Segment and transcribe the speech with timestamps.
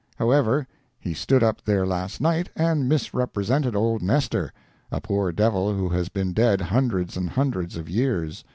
[0.17, 0.65] However,
[0.99, 6.33] he stood up there last night and misrepresented old Nestor—a poor devil who has been
[6.33, 8.43] dead hundreds and hundreds of years.